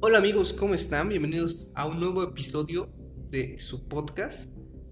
Hola 0.00 0.18
amigos, 0.18 0.52
¿cómo 0.52 0.74
están? 0.74 1.08
Bienvenidos 1.08 1.70
a 1.74 1.86
un 1.86 2.00
nuevo 2.00 2.22
episodio 2.22 2.88
de 3.30 3.58
su 3.58 3.88
podcast. 3.88 4.50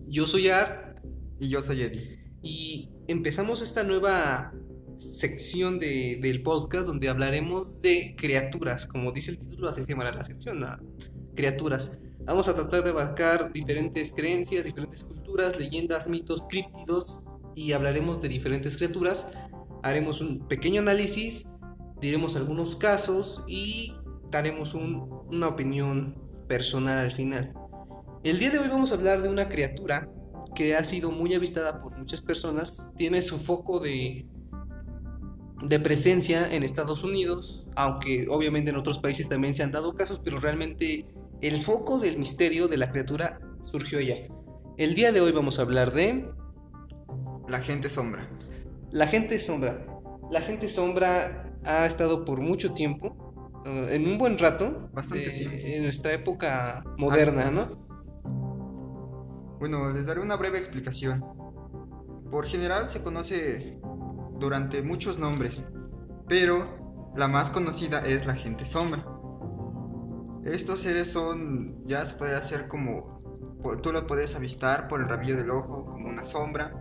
Yo 0.09 0.27
soy 0.27 0.49
Art 0.49 0.99
Y 1.39 1.49
yo 1.49 1.63
soy 1.63 1.83
Eddie. 1.83 2.19
y 2.43 2.91
empezamos 3.09 3.61
esta 3.63 3.83
nueva 3.83 4.53
sección 4.97 5.79
de- 5.79 6.19
del 6.23 6.43
podcast 6.43 6.87
donde 6.87 7.09
hablaremos 7.09 7.81
de 7.81 8.15
criaturas. 8.17 8.87
Como 8.87 9.13
dice 9.13 9.33
el 9.33 9.39
título, 9.39 9.69
así 9.69 9.83
se 9.83 9.93
llamará 9.93 10.13
la 10.13 10.25
sección, 10.25 10.61
¿no? 10.61 10.77
criaturas. 11.35 11.99
Vamos 12.25 12.49
a 12.49 12.55
tratar 12.55 12.83
de 12.83 12.91
abarcar 12.91 13.53
diferentes 13.53 14.11
creencias, 14.13 14.65
diferentes 14.65 15.05
culturas, 15.05 15.59
leyendas, 15.59 16.09
mitos, 16.09 16.47
críptidos 16.49 17.21
y 17.55 17.73
hablaremos 17.73 18.23
de 18.23 18.29
diferentes 18.29 18.77
criaturas. 18.77 19.29
Haremos 19.83 20.21
un 20.23 20.49
pequeño 20.49 20.81
análisis, 20.81 21.47
diremos 22.01 22.35
algunos 22.37 22.75
casos 22.75 23.43
y 23.47 23.93
daremos 24.31 24.75
un- 24.75 25.09
una 25.29 25.49
opinión 25.49 26.15
personal 26.49 26.99
al 26.99 27.11
final. 27.13 27.53
El 28.25 28.39
día 28.39 28.51
de 28.51 28.59
hoy 28.59 28.69
vamos 28.69 28.91
a 28.93 28.95
hablar 28.95 29.23
de 29.23 29.29
una 29.29 29.49
criatura 29.49 30.09
que 30.55 30.75
ha 30.77 30.85
sido 30.85 31.11
muy 31.11 31.35
avistada 31.35 31.79
por 31.79 31.97
muchas 31.97 32.23
personas. 32.23 32.91
Tiene 32.97 33.23
su 33.23 33.39
foco 33.39 33.79
de, 33.81 34.27
de 35.63 35.81
presencia 35.81 36.53
en 36.53 36.63
Estados 36.63 37.05
Unidos, 37.05 37.67
aunque 37.77 38.27
obviamente 38.29 38.71
en 38.71 38.77
otros 38.77 38.99
países 38.99 39.29
también 39.29 39.55
se 39.55 39.63
han 39.63 39.73
dado 39.73 39.95
casos, 39.95 40.21
pero 40.23 40.39
realmente 40.41 41.07
el 41.41 41.63
foco 41.63 41.99
del 41.99 42.19
misterio 42.19 42.69
de 42.69 42.77
la 42.79 42.91
criatura 42.91 43.39
surgió 43.63 43.99
allá. 43.99 44.17
El 44.77 44.95
día 44.95 45.13
de 45.13 45.21
hoy 45.21 45.33
vamos 45.33 45.59
a 45.59 45.63
hablar 45.63 45.93
de 45.93 46.29
La 47.49 47.61
gente 47.61 47.89
sombra. 47.91 48.29
la 48.91 49.07
gente 49.07 49.39
sombra. 49.39 49.87
La 50.31 50.41
gente 50.41 50.69
sombra 50.69 51.53
ha 51.65 51.87
estado 51.87 52.25
por 52.25 52.41
mucho 52.41 52.73
tiempo, 52.73 53.26
en 53.67 54.07
un 54.09 54.19
buen 54.19 54.39
rato, 54.39 54.89
Bastante 54.93 55.19
de- 55.25 55.31
tiempo. 55.31 55.57
en 55.61 55.83
nuestra 55.83 56.13
época 56.13 56.85
moderna, 56.99 57.51
¿no? 57.51 57.87
Bueno, 59.59 59.91
les 59.91 60.07
daré 60.07 60.21
una 60.21 60.37
breve 60.37 60.59
explicación. 60.59 61.25
Por 62.31 62.47
general 62.47 62.89
se 62.89 63.03
conoce 63.03 63.79
durante 64.39 64.83
muchos 64.83 65.19
nombres, 65.19 65.65
pero 66.29 67.13
la 67.17 67.29
más 67.29 67.51
conocida 67.51 68.07
es 68.07 68.27
la 68.27 68.35
gente 68.35 68.67
sombra. 68.67 69.05
Estos 70.45 70.81
seres 70.81 71.11
son, 71.11 71.85
ya 71.87 72.05
se 72.07 72.15
puede 72.17 72.37
hacer 72.37 72.69
como, 72.69 73.59
tú 73.83 73.93
lo 73.93 74.07
puedes 74.07 74.35
avistar 74.37 74.87
por 74.89 75.01
el 75.01 75.09
rabillo 75.09 75.37
del 75.37 75.51
ojo 75.51 75.87
como 75.87 76.09
una 76.09 76.25
sombra 76.25 76.73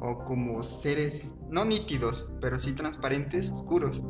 o 0.00 0.24
como 0.24 0.64
seres 0.64 1.22
no 1.48 1.64
nítidos, 1.64 2.28
pero 2.40 2.58
sí 2.58 2.72
transparentes, 2.72 3.50
oscuros. 3.50 4.00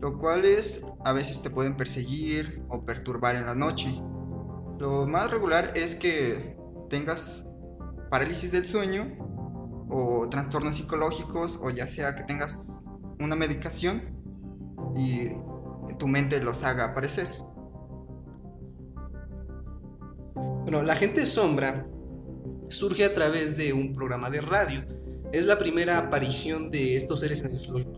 Lo 0.00 0.18
cual 0.18 0.44
es, 0.44 0.82
a 1.04 1.12
veces 1.12 1.42
te 1.42 1.50
pueden 1.50 1.76
perseguir 1.76 2.62
o 2.68 2.84
perturbar 2.84 3.36
en 3.36 3.46
la 3.46 3.54
noche. 3.54 3.88
Lo 4.78 5.06
más 5.06 5.30
regular 5.30 5.72
es 5.76 5.94
que 5.94 6.56
tengas 6.90 7.48
parálisis 8.10 8.52
del 8.52 8.66
sueño 8.66 9.16
o 9.88 10.28
trastornos 10.30 10.76
psicológicos 10.76 11.58
o 11.62 11.70
ya 11.70 11.86
sea 11.86 12.14
que 12.14 12.24
tengas 12.24 12.82
una 13.18 13.36
medicación 13.36 14.02
y 14.96 15.28
tu 15.98 16.08
mente 16.08 16.42
los 16.42 16.62
haga 16.62 16.86
aparecer. 16.86 17.28
Bueno, 20.34 20.82
la 20.82 20.96
gente 20.96 21.26
sombra 21.26 21.86
surge 22.68 23.04
a 23.04 23.14
través 23.14 23.56
de 23.56 23.72
un 23.72 23.94
programa 23.94 24.30
de 24.30 24.40
radio. 24.40 24.84
Es 25.32 25.46
la 25.46 25.58
primera 25.58 25.98
aparición 25.98 26.70
de 26.70 26.96
estos 26.96 27.20
seres 27.20 27.44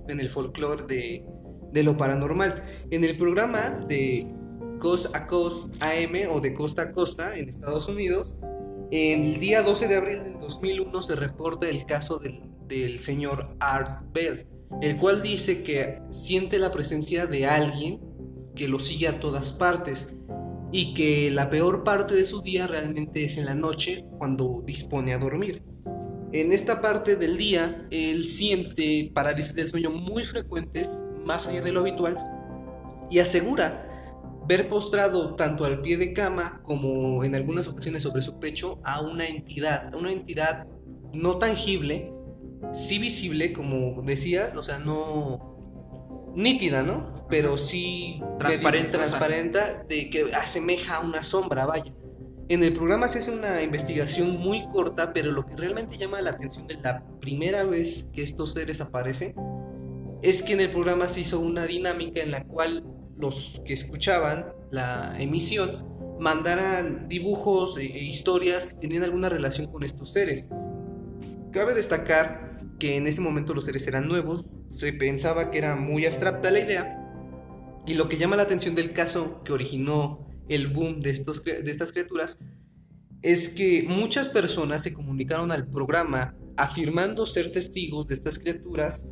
en 0.08 0.20
el, 0.20 0.28
folclore 0.28 0.84
de, 0.84 1.24
de 1.74 1.82
lo 1.82 1.96
paranormal. 1.96 2.64
En 2.90 3.04
el 3.04 3.16
programa 3.16 3.84
de 3.88 4.32
Coast 4.78 5.14
a 5.14 5.26
Coast 5.26 5.66
AM 5.80 6.30
o 6.30 6.40
de 6.40 6.54
Costa 6.54 6.82
a 6.82 6.92
Costa 6.92 7.36
en 7.36 7.48
Estados 7.48 7.88
Unidos, 7.88 8.36
el 8.90 9.40
día 9.40 9.62
12 9.62 9.88
de 9.88 9.96
abril 9.96 10.22
del 10.22 10.40
2001 10.40 11.02
se 11.02 11.16
reporta 11.16 11.68
el 11.68 11.84
caso 11.84 12.18
del, 12.18 12.40
del 12.68 13.00
señor 13.00 13.56
Art 13.58 14.04
Bell, 14.12 14.46
el 14.80 14.96
cual 14.98 15.20
dice 15.20 15.64
que 15.64 16.00
siente 16.10 16.58
la 16.58 16.70
presencia 16.70 17.26
de 17.26 17.46
alguien 17.46 18.00
que 18.54 18.68
lo 18.68 18.78
sigue 18.78 19.08
a 19.08 19.18
todas 19.18 19.52
partes 19.52 20.06
y 20.70 20.94
que 20.94 21.30
la 21.30 21.50
peor 21.50 21.82
parte 21.82 22.14
de 22.14 22.24
su 22.24 22.40
día 22.40 22.68
realmente 22.68 23.24
es 23.24 23.36
en 23.36 23.46
la 23.46 23.54
noche 23.54 24.04
cuando 24.18 24.62
dispone 24.64 25.12
a 25.12 25.18
dormir. 25.18 25.62
En 26.32 26.52
esta 26.52 26.80
parte 26.80 27.14
del 27.14 27.36
día, 27.36 27.86
él 27.90 28.24
siente 28.24 29.10
parálisis 29.14 29.54
del 29.54 29.68
sueño 29.68 29.90
muy 29.90 30.24
frecuentes, 30.24 31.04
más 31.24 31.46
allá 31.48 31.62
de 31.62 31.72
lo 31.72 31.80
habitual, 31.80 32.18
y 33.10 33.18
asegura 33.18 33.90
ver 34.46 34.68
postrado 34.68 35.34
tanto 35.36 35.64
al 35.64 35.80
pie 35.80 35.96
de 35.96 36.12
cama 36.12 36.60
como 36.64 37.24
en 37.24 37.34
algunas 37.34 37.66
ocasiones 37.66 38.02
sobre 38.02 38.22
su 38.22 38.38
pecho 38.38 38.78
a 38.84 39.00
una 39.00 39.26
entidad, 39.26 39.94
una 39.94 40.12
entidad 40.12 40.66
no 41.12 41.38
tangible, 41.38 42.12
sí 42.72 42.98
visible, 42.98 43.52
como 43.52 44.02
decías, 44.02 44.54
o 44.56 44.62
sea, 44.62 44.78
no 44.78 46.32
nítida, 46.34 46.82
¿no? 46.82 47.26
Pero 47.28 47.56
sí 47.56 48.20
Transparente, 48.38 48.90
transparenta, 48.90 49.84
de 49.88 50.10
que 50.10 50.30
asemeja 50.34 50.96
a 50.96 51.00
una 51.00 51.22
sombra, 51.22 51.64
vaya. 51.66 51.92
En 52.48 52.62
el 52.62 52.74
programa 52.74 53.08
se 53.08 53.20
hace 53.20 53.30
una 53.30 53.62
investigación 53.62 54.38
muy 54.38 54.66
corta, 54.68 55.14
pero 55.14 55.32
lo 55.32 55.46
que 55.46 55.56
realmente 55.56 55.96
llama 55.96 56.20
la 56.20 56.30
atención 56.30 56.66
de 56.66 56.74
la 56.74 57.02
primera 57.20 57.64
vez 57.64 58.10
que 58.12 58.22
estos 58.22 58.52
seres 58.52 58.82
aparecen 58.82 59.34
es 60.24 60.42
que 60.42 60.54
en 60.54 60.60
el 60.60 60.70
programa 60.72 61.06
se 61.10 61.20
hizo 61.20 61.38
una 61.38 61.66
dinámica 61.66 62.22
en 62.22 62.30
la 62.30 62.44
cual 62.44 62.82
los 63.18 63.60
que 63.66 63.74
escuchaban 63.74 64.46
la 64.70 65.14
emisión 65.20 65.86
mandaran 66.18 67.08
dibujos 67.08 67.76
e 67.76 67.84
e 67.84 68.04
historias 68.04 68.72
que 68.72 68.80
tenían 68.80 69.04
alguna 69.04 69.28
relación 69.28 69.70
con 69.70 69.84
estos 69.84 70.14
seres. 70.14 70.48
Cabe 71.52 71.74
destacar 71.74 72.58
que 72.78 72.96
en 72.96 73.06
ese 73.06 73.20
momento 73.20 73.52
los 73.52 73.66
seres 73.66 73.86
eran 73.86 74.08
nuevos, 74.08 74.50
se 74.70 74.94
pensaba 74.94 75.50
que 75.50 75.58
era 75.58 75.76
muy 75.76 76.06
abstracta 76.06 76.50
la 76.50 76.60
idea, 76.60 76.84
y 77.86 77.92
lo 77.92 78.08
que 78.08 78.16
llama 78.16 78.36
la 78.36 78.44
atención 78.44 78.74
del 78.74 78.94
caso 78.94 79.42
que 79.44 79.52
originó 79.52 80.26
el 80.48 80.68
boom 80.68 81.00
de, 81.00 81.10
estos, 81.10 81.44
de 81.44 81.70
estas 81.70 81.92
criaturas 81.92 82.38
es 83.20 83.50
que 83.50 83.84
muchas 83.86 84.28
personas 84.30 84.82
se 84.82 84.94
comunicaron 84.94 85.52
al 85.52 85.66
programa 85.68 86.34
afirmando 86.56 87.26
ser 87.26 87.52
testigos 87.52 88.06
de 88.06 88.14
estas 88.14 88.38
criaturas 88.38 89.06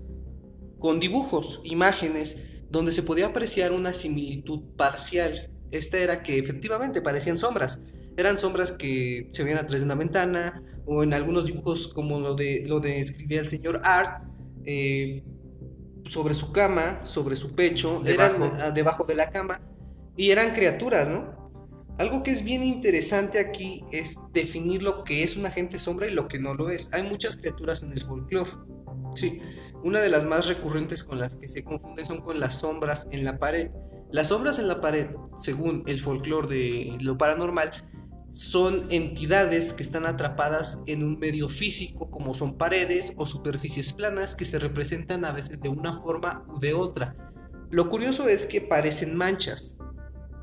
con 0.83 0.99
dibujos, 0.99 1.61
imágenes, 1.63 2.37
donde 2.69 2.91
se 2.91 3.05
podía 3.05 3.27
apreciar 3.27 3.71
una 3.71 3.95
similitud 3.95 4.63
parcial. 4.77 5.49
Esta 5.71 5.99
era 5.99 6.25
que 6.25 6.41
efectivamente 6.41 7.01
parecían 7.01 7.39
sombras. 7.39 7.81
Eran 8.17 8.37
sombras 8.37 8.73
que 8.73 9.29
se 9.31 9.45
veían 9.45 9.61
a 9.61 9.67
través 9.67 9.83
de 9.83 9.85
una 9.85 9.95
ventana 9.95 10.61
o 10.85 11.05
en 11.05 11.15
algunos 11.15 11.47
dibujos 11.47 11.87
como 11.87 12.19
lo 12.19 12.35
de 12.35 12.65
lo 12.67 12.81
describía 12.81 13.39
el 13.39 13.47
señor 13.47 13.81
Art 13.85 14.25
eh, 14.65 15.23
sobre 16.05 16.35
su 16.35 16.51
cama, 16.51 17.01
sobre 17.05 17.37
su 17.37 17.55
pecho, 17.55 18.03
Debajo. 18.05 18.51
debajo 18.75 19.05
de 19.05 19.15
la 19.15 19.31
cama 19.31 19.61
y 20.17 20.31
eran 20.33 20.53
criaturas, 20.53 21.09
¿no? 21.09 21.41
Algo 21.99 22.25
que 22.25 22.33
es 22.33 22.43
bien 22.43 22.65
interesante 22.65 23.39
aquí 23.39 23.85
es 23.93 24.19
definir 24.33 24.83
lo 24.83 25.05
que 25.05 25.23
es 25.23 25.37
una 25.37 25.49
agente 25.49 25.79
sombra 25.79 26.09
y 26.09 26.11
lo 26.11 26.27
que 26.27 26.41
no 26.41 26.55
lo 26.55 26.71
es. 26.71 26.93
Hay 26.93 27.05
muchas 27.05 27.37
criaturas 27.37 27.85
en 27.85 27.93
el 27.93 28.01
folclore. 28.01 28.51
Sí, 29.15 29.41
una 29.85 30.01
de 30.01 30.09
las 30.09 30.25
más 30.25 30.47
recurrentes 30.47 31.03
con 31.03 31.19
las 31.19 31.35
que 31.35 31.49
se 31.49 31.65
confunden 31.65 32.05
son 32.05 32.21
con 32.21 32.41
las 32.41 32.59
sombras 32.59 33.09
en 33.11 33.25
la 33.25 33.39
pared. 33.39 33.71
Las 34.11 34.29
sombras 34.29 34.59
en 34.59 34.69
la 34.69 34.81
pared, 34.81 35.09
según 35.37 35.83
el 35.87 36.01
folclore 36.01 36.49
de 36.49 36.99
lo 37.01 37.17
paranormal, 37.19 37.73
son 38.33 38.87
entidades 38.91 39.73
que 39.73 39.83
están 39.83 40.07
atrapadas 40.07 40.83
en 40.87 41.03
un 41.03 41.19
medio 41.19 41.49
físico 41.49 42.11
como 42.11 42.33
son 42.33 42.57
paredes 42.57 43.13
o 43.17 43.27
superficies 43.27 43.93
planas 43.93 44.35
que 44.35 44.47
se 44.47 44.59
representan 44.59 45.25
a 45.25 45.33
veces 45.33 45.61
de 45.61 45.69
una 45.69 46.01
forma 46.01 46.45
u 46.49 46.59
de 46.59 46.73
otra. 46.73 47.15
Lo 47.71 47.89
curioso 47.89 48.29
es 48.29 48.47
que 48.47 48.61
parecen 48.61 49.17
manchas. 49.17 49.77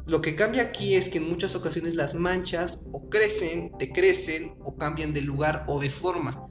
Lo 0.06 0.22
que 0.22 0.36
cambia 0.36 0.64
aquí 0.64 0.96
es 0.96 1.10
que 1.10 1.20
en 1.20 1.30
muchas 1.30 1.56
ocasiones 1.56 1.96
las 1.96 2.16
manchas 2.16 2.84
o 2.92 3.10
crecen, 3.10 3.72
decrecen 3.78 4.56
o 4.64 4.76
cambian 4.76 5.14
de 5.14 5.22
lugar 5.22 5.66
o 5.68 5.80
de 5.80 5.90
forma. 5.90 6.48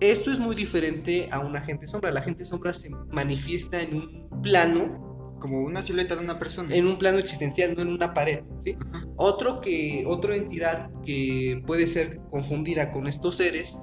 Esto 0.00 0.30
es 0.30 0.38
muy 0.38 0.54
diferente 0.54 1.28
a 1.32 1.40
un 1.40 1.56
agente 1.56 1.88
sombra. 1.88 2.10
La 2.12 2.20
agente 2.20 2.44
sombra 2.44 2.72
se 2.72 2.90
manifiesta 3.10 3.80
en 3.80 3.96
un 3.96 4.42
plano 4.42 5.36
Como 5.40 5.60
una 5.60 5.82
silueta 5.82 6.16
de 6.16 6.24
una 6.24 6.38
persona. 6.38 6.74
en 6.74 6.86
un 6.86 6.98
plano 6.98 7.18
existencial, 7.18 7.74
no 7.76 7.82
en 7.82 7.88
una 7.88 8.12
pared, 8.14 8.42
¿sí? 8.58 8.76
Ajá. 8.80 9.06
Otro 9.16 9.60
que, 9.60 10.04
otra 10.06 10.34
entidad 10.36 10.90
que 11.04 11.62
puede 11.66 11.86
ser 11.86 12.20
confundida 12.30 12.90
con 12.92 13.06
estos 13.06 13.36
seres 13.36 13.78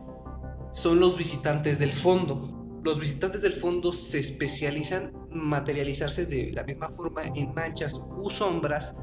son 0.71 0.99
los 0.99 1.17
visitantes 1.17 1.79
del 1.79 1.93
fondo. 1.93 2.51
Los 2.83 2.99
visitantes 2.99 3.41
del 3.41 3.53
fondo 3.53 3.91
se 3.93 4.19
especializan 4.19 5.11
en 5.31 5.39
materializarse 5.39 6.25
de 6.25 6.51
la 6.53 6.63
misma 6.63 6.89
forma 6.89 7.23
en 7.23 7.53
manchas 7.53 8.01
u 8.17 8.29
sombras, 8.29 8.93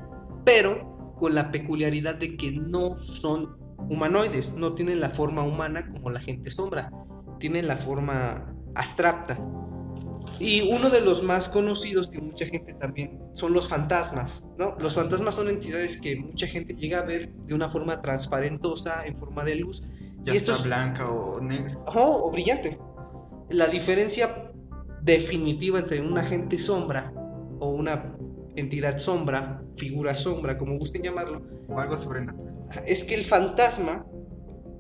pero 0.45 1.15
con 1.19 1.35
la 1.35 1.51
peculiaridad 1.51 2.17
de 2.17 2.37
que 2.37 2.53
no 2.53 2.97
son 2.97 3.57
humanoides, 3.89 4.53
no 4.55 4.75
tienen 4.75 5.01
la 5.01 5.11
forma 5.11 5.43
humana 5.43 5.91
como 5.91 6.11
la 6.11 6.21
gente 6.21 6.51
sombra, 6.51 6.91
tienen 7.43 7.67
la 7.67 7.77
forma 7.77 8.55
abstracta. 8.77 9.37
Y 10.39 10.63
uno 10.73 10.91
de 10.91 11.01
los 11.01 11.25
más 11.25 11.49
conocidos 11.49 12.09
que 12.09 12.21
mucha 12.21 12.47
gente 12.47 12.73
también 12.75 13.19
son 13.33 13.53
los 13.53 13.69
fantasmas, 13.69 14.47
¿no? 14.57 14.77
Los 14.79 14.95
fantasmas 14.95 15.35
son 15.35 15.49
entidades 15.49 16.01
que 16.01 16.15
mucha 16.17 16.47
gente 16.47 16.75
llega 16.75 17.01
a 17.01 17.03
ver 17.03 17.33
de 17.33 17.53
una 17.53 17.69
forma 17.69 18.01
transparentosa, 18.01 19.05
en 19.05 19.17
forma 19.17 19.43
de 19.45 19.57
luz. 19.57 19.83
Ya 20.23 20.35
y 20.35 20.37
está 20.37 20.53
estos, 20.53 20.65
blanca 20.65 21.11
o 21.11 21.41
negra. 21.41 21.77
O 21.87 22.31
brillante. 22.31 22.79
La 23.51 23.67
diferencia 23.67 24.53
definitiva 25.03 25.81
entre 25.81 26.01
un 26.01 26.17
agente 26.17 26.61
sombra 26.61 27.13
o 27.59 27.71
una 27.71 28.17
entidad 28.55 28.99
sombra, 28.99 29.65
figura 29.77 30.15
sombra, 30.15 30.57
como 30.59 30.79
gusten 30.79 31.03
llamarlo, 31.03 31.43
O 31.69 31.79
algo 31.81 31.99
sobrenatural. 31.99 32.55
es 32.87 33.03
que 33.03 33.17
el 33.17 33.25
fantasma 33.25 34.07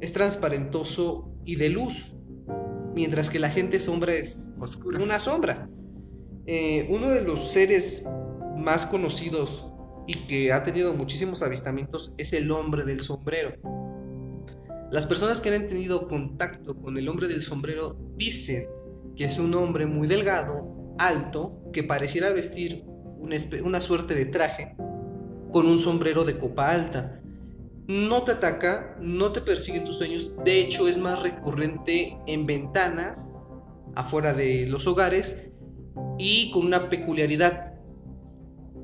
es 0.00 0.12
transparentoso 0.12 1.32
y 1.44 1.56
de 1.56 1.69
luz, 1.69 2.12
mientras 2.94 3.31
que 3.31 3.39
la 3.39 3.49
agente 3.49 3.81
sombra 3.81 4.15
es 4.15 4.50
Oscura. 4.59 5.03
una 5.03 5.19
sombra. 5.19 5.69
Eh, 6.47 6.87
uno 6.91 7.11
de 7.11 7.23
los 7.23 7.53
seres 7.53 8.05
más 8.56 8.85
conocidos 8.87 9.67
y 10.06 10.27
que 10.27 10.53
ha 10.53 10.62
tenido 10.62 10.93
muchísimos 10.94 11.43
avistamientos 11.43 12.15
es 12.19 12.33
el 12.33 12.50
hombre 12.50 12.85
del 12.85 13.00
sombrero. 13.00 13.55
Las 14.91 15.06
personas 15.06 15.41
que 15.41 15.55
han 15.55 15.69
tenido 15.69 16.06
contacto 16.09 16.77
con 16.77 16.99
el 16.99 17.09
hombre 17.09 17.29
del 17.29 17.41
sombrero 17.41 17.97
dicen 18.17 18.67
que 19.17 19.25
es 19.25 19.38
un 19.38 19.55
hombre 19.55 19.87
muy 19.87 20.06
delgado, 20.06 20.95
alto, 20.99 21.62
que 21.73 21.83
pareciera 21.83 22.31
vestir 22.31 22.85
una 23.19 23.81
suerte 23.81 24.15
de 24.15 24.27
traje 24.27 24.75
con 25.50 25.67
un 25.67 25.79
sombrero 25.79 26.25
de 26.25 26.38
copa 26.38 26.71
alta. 26.71 27.22
No 27.93 28.23
te 28.23 28.33
ataca, 28.33 28.97
no 29.00 29.33
te 29.33 29.43
persigue 29.43 29.77
en 29.77 29.85
tus 29.85 29.99
sueños, 29.99 30.33
de 30.44 30.61
hecho 30.61 30.89
es 30.89 30.97
más 30.97 31.23
recurrente 31.23 32.17
en 32.27 32.47
ventanas 32.47 33.35
afuera 33.94 34.33
de 34.33 34.67
los 34.67 34.87
hogares 34.87 35.37
y 36.19 36.50
con 36.53 36.65
una 36.65 36.89
peculiaridad. 36.89 37.75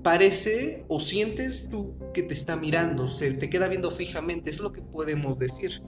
Parece 0.03 0.85
o 0.89 1.01
sientes 1.01 1.71
tú 1.71 1.97
que 2.13 2.23
te 2.23 2.35
está 2.35 2.55
mirando, 2.57 3.09
se 3.09 3.31
te 3.33 3.49
queda 3.49 3.69
viendo 3.69 3.91
fijamente, 3.91 4.51
es 4.51 4.61
lo 4.61 4.73
que 4.73 4.83
podemos 4.83 5.39
decir. 5.39 5.81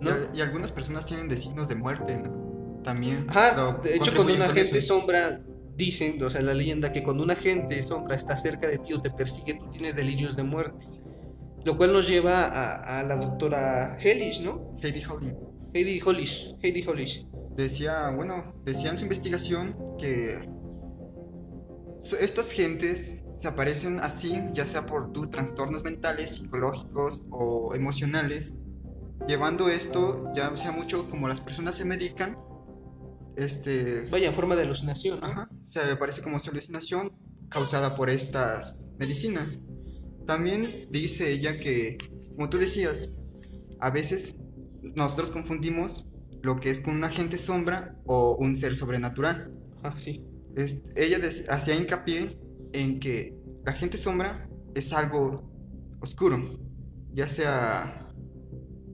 ¿no? 0.00 0.10
Y, 0.32 0.38
y 0.38 0.40
algunas 0.40 0.70
personas 0.70 1.04
tienen 1.04 1.28
designos 1.28 1.66
de 1.66 1.74
muerte, 1.74 2.16
¿no? 2.16 2.80
También. 2.84 3.26
Ajá, 3.28 3.80
de 3.82 3.96
hecho 3.96 4.14
cuando 4.14 4.34
contribuyen 4.34 4.42
un 4.42 4.46
con 4.46 4.56
agente 4.56 4.78
eso. 4.78 4.94
sombra 4.94 5.40
dicen, 5.74 6.22
o 6.22 6.30
sea, 6.30 6.42
la 6.42 6.54
leyenda 6.54 6.92
que 6.92 7.02
cuando 7.02 7.24
un 7.24 7.32
agente 7.32 7.82
sombra 7.82 8.14
está 8.14 8.36
cerca 8.36 8.68
de 8.68 8.78
ti 8.78 8.92
o 8.92 9.00
te 9.00 9.10
persigue, 9.10 9.54
tú 9.54 9.68
tienes 9.68 9.96
delirios 9.96 10.36
de 10.36 10.44
muerte. 10.44 10.84
Lo 11.64 11.76
cual 11.76 11.92
nos 11.92 12.08
lleva 12.08 12.44
a, 12.44 13.00
a 13.00 13.02
la 13.02 13.16
doctora 13.16 13.98
Hellish, 14.00 14.42
¿no? 14.42 14.76
Heidi 14.82 15.02
Howling 15.04 15.36
Heidi 15.74 16.00
Hollish, 16.00 16.56
Heidi 16.62 16.82
Hollish. 16.86 17.26
decía, 17.54 18.10
bueno, 18.10 18.54
decía 18.64 18.90
en 18.90 18.98
su 18.98 19.04
investigación 19.04 19.76
que 19.98 20.48
estas 22.20 22.50
gentes 22.50 23.22
se 23.38 23.48
aparecen 23.48 24.00
así, 24.00 24.40
ya 24.54 24.66
sea 24.66 24.86
por 24.86 25.12
tus 25.12 25.30
trastornos 25.30 25.84
mentales, 25.84 26.36
psicológicos 26.36 27.22
o 27.30 27.74
emocionales, 27.74 28.54
llevando 29.26 29.68
esto, 29.68 30.32
ya 30.34 30.56
sea 30.56 30.72
mucho 30.72 31.10
como 31.10 31.28
las 31.28 31.40
personas 31.40 31.76
se 31.76 31.84
medican, 31.84 32.38
este, 33.36 34.08
Vaya, 34.10 34.28
en 34.28 34.34
forma 34.34 34.56
de 34.56 34.62
alucinación, 34.62 35.20
¿no? 35.20 35.26
Ajá, 35.26 35.48
se 35.66 35.80
aparece 35.80 36.22
como 36.22 36.38
alucinación 36.38 37.12
causada 37.50 37.94
por 37.94 38.10
estas 38.10 38.84
medicinas. 38.98 40.07
También 40.28 40.60
dice 40.92 41.30
ella 41.30 41.52
que, 41.52 41.96
como 42.36 42.50
tú 42.50 42.58
decías, 42.58 43.18
a 43.80 43.88
veces 43.88 44.34
nosotros 44.94 45.30
confundimos 45.30 46.06
lo 46.42 46.60
que 46.60 46.70
es 46.70 46.80
con 46.80 46.96
un 46.96 47.02
agente 47.04 47.38
sombra 47.38 47.96
o 48.04 48.36
un 48.36 48.54
ser 48.58 48.76
sobrenatural. 48.76 49.50
Ah, 49.82 49.94
sí. 49.96 50.22
Es- 50.54 50.82
ella 50.96 51.18
hacía 51.48 51.74
hincapié 51.76 52.38
en 52.74 53.00
que 53.00 53.34
la 53.64 53.72
agente 53.72 53.96
sombra 53.96 54.46
es 54.74 54.92
algo 54.92 55.50
oscuro, 56.02 56.58
ya 57.14 57.26
sea 57.26 58.06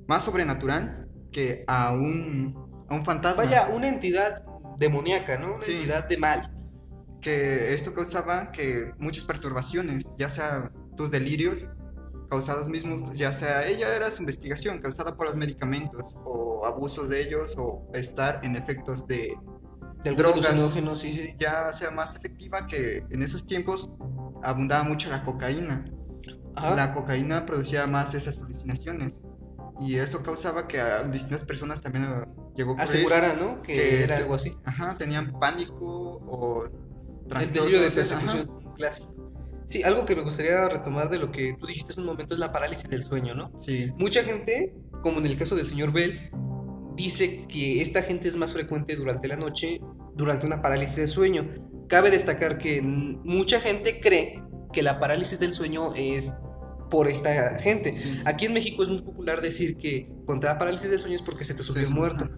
más 0.07 0.23
sobrenatural 0.25 1.09
que 1.33 1.65
a 1.67 1.91
un, 1.95 2.55
a 2.89 2.95
un 2.95 3.05
fantasma. 3.05 3.43
Vaya, 3.43 3.71
una 3.75 3.89
entidad 3.89 4.45
demoníaca, 4.79 5.37
¿no? 5.37 5.57
Una 5.57 5.65
Sí. 5.65 5.73
entidad 5.73 6.09
de 6.09 6.17
mal. 6.17 6.51
que 7.21 7.73
esto 7.73 7.95
causaba 7.95 8.53
que 8.53 8.93
muchas 8.99 9.25
perturbaciones, 9.25 10.05
ya 10.19 10.29
sea 10.29 10.71
tus 10.97 11.11
delirios 11.11 11.67
causados 12.29 12.69
mismos, 12.69 13.17
ya 13.17 13.33
sea 13.33 13.67
ella 13.67 13.95
era 13.95 14.11
su 14.11 14.23
investigación 14.23 14.81
causada 14.81 15.17
por 15.17 15.27
los 15.27 15.37
medicamentos 15.37 16.17
o 16.25 16.67
abusos 16.67 17.09
de 17.09 17.23
ellos 17.23 17.55
o 17.57 17.89
estar 17.95 18.41
en 18.43 18.57
efectos 18.57 19.07
de 19.07 19.37
De 20.03 20.13
Drogas. 20.13 20.47
sí, 20.99 21.13
sí. 21.13 21.35
ya 21.39 21.73
sea 21.73 21.91
más 21.91 22.15
efectiva 22.17 22.67
que 22.67 23.05
en 23.11 23.23
esos 23.23 23.47
tiempos 23.47 23.91
abundaba 24.43 24.85
mucho 24.85 25.11
la 25.11 25.25
cocaína. 25.25 25.85
Ajá. 26.57 26.75
La 26.75 26.95
cocaína 26.95 27.47
producía 27.47 27.87
más 27.87 28.15
esas 28.15 28.41
alucinaciones 28.43 29.15
y 29.81 29.97
eso 29.97 30.23
causaba 30.23 30.69
que 30.69 30.81
a 30.81 31.03
distintas 31.03 31.45
personas 31.45 31.81
también 31.81 32.05
llegó 32.55 32.71
a 32.71 32.75
ocurrir 32.75 32.81
Asegurara, 32.81 33.35
¿no? 33.35 33.61
Que, 33.63 33.75
que 33.75 34.03
era 34.05 34.19
algo 34.19 34.35
así. 34.35 34.57
Ajá, 34.65 34.97
tenían 34.97 35.39
pánico 35.39 35.85
o 35.85 36.65
El 37.29 37.53
delirio 37.53 37.83
de 37.83 37.91
persecución 37.91 38.49
clásico. 38.77 39.14
Sí, 39.67 39.83
algo 39.83 40.05
que 40.05 40.15
me 40.15 40.23
gustaría 40.23 40.69
retomar 40.69 41.09
de 41.09 41.19
lo 41.19 41.33
que 41.33 41.57
tú 41.59 41.67
dijiste 41.67 41.93
hace 41.93 42.01
un 42.01 42.07
momento 42.07 42.35
es 42.35 42.41
la 42.41 42.53
parálisis 42.53 42.89
del 42.91 43.03
sueño, 43.03 43.35
¿no? 43.35 43.51
Sí, 43.61 43.91
Mucha 43.97 44.23
gente, 44.23 44.75
como 45.03 45.19
en 45.19 45.27
el 45.27 45.37
caso 45.37 45.57
del 45.57 45.69
señor 45.69 45.93
Bell, 45.93 46.31
dice 46.97 47.47
que 47.49 47.81
esta 47.81 48.03
gente 48.03 48.29
es 48.29 48.37
más 48.37 48.53
frecuente 48.53 48.95
durante 48.97 49.27
la 49.27 49.37
noche, 49.37 49.81
durante 50.15 50.47
una 50.47 50.61
parálisis 50.63 50.97
del 50.97 51.09
sueño. 51.09 51.49
Cabe 51.89 52.11
destacar 52.11 52.59
que 52.59 52.81
mucha 52.83 53.61
gente 53.61 54.01
cree 54.01 54.43
que 54.73 54.83
la 54.83 54.99
parálisis 54.99 55.39
del 55.39 55.53
sueño 55.53 55.95
es 55.95 56.33
por 56.91 57.09
esta 57.09 57.59
gente. 57.59 57.95
sí. 58.01 58.21
Aquí 58.25 58.47
en 58.47 58.53
México 58.53 58.83
es 58.83 58.89
muy 58.89 59.03
popular 59.03 59.41
decir 59.41 59.77
que 59.77 60.09
te 60.41 60.47
da 60.47 60.59
parálisis 60.59 60.91
del 60.91 61.01
sueño 61.01 61.17
es 61.17 61.23
porque 61.23 61.45
se 61.45 61.55
te 61.55 61.63
subió 61.63 61.87
Sí, 61.87 61.93
muerto. 61.93 62.29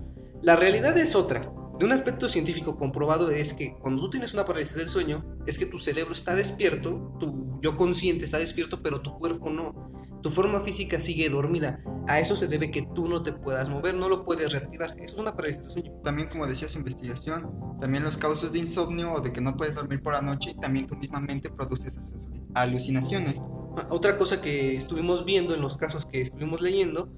La 0.43 0.57
realidad 0.57 0.97
es 0.97 1.15
otra. 1.15 1.41
De 1.79 1.85
un 1.85 1.93
aspecto 1.93 2.27
científico 2.29 2.77
comprobado 2.77 3.31
es 3.31 3.53
que 3.53 3.75
cuando 3.75 4.01
tú 4.03 4.11
tienes 4.11 4.33
una 4.33 4.47
parálisis 4.47 4.77
del 4.77 4.89
sueño, 4.89 5.25
es 5.47 5.59
que 5.59 5.67
tu 5.67 5.77
cerebro 5.77 6.13
está 6.13 6.35
despierto, 6.35 7.15
tu 7.21 7.61
yo 7.61 7.77
consciente 7.77 8.25
está 8.25 8.39
despierto, 8.39 8.83
pero 8.83 9.03
tu 9.03 9.19
cuerpo 9.19 9.51
no. 9.51 9.93
Tu 10.23 10.31
forma 10.31 10.61
física 10.61 10.99
sigue 10.99 11.29
dormida. 11.29 11.81
A 12.09 12.19
eso 12.19 12.35
se 12.35 12.49
debe 12.49 12.71
que 12.71 12.89
tú 12.95 13.07
no 13.07 13.23
te 13.23 13.33
puedas 13.33 13.69
mover, 13.69 13.95
no 13.95 14.09
lo 14.09 14.25
puedes 14.25 14.53
reactivar. 14.53 14.93
Eso 14.99 15.15
es 15.15 15.19
una 15.21 15.37
parálisis 15.37 15.65
del 15.65 15.73
sueño. 15.73 15.93
También, 16.03 16.29
como 16.29 16.47
decía 16.47 16.69
su 16.69 16.79
investigación, 16.79 17.79
también 17.81 18.05
los 18.05 18.17
causas 18.17 18.53
de 18.53 18.59
insomnio 18.59 19.13
o 19.13 19.21
de 19.21 19.33
que 19.33 19.41
no 19.41 19.57
puedes 19.57 19.75
dormir 19.75 20.03
por 20.03 20.15
la 20.15 20.23
noche, 20.23 20.55
también 20.61 20.87
tu 20.87 20.97
misma 20.97 21.21
mente 21.21 21.51
produce 21.51 21.89
esas 21.89 22.27
alucinaciones. 22.55 23.37
Ah, 23.77 23.87
Otra 23.91 24.17
cosa 24.17 24.41
que 24.41 24.77
estuvimos 24.77 25.25
viendo 25.25 25.55
en 25.55 25.61
los 25.61 25.77
casos 25.77 26.07
que 26.07 26.23
estuvimos 26.23 26.61
leyendo 26.61 27.11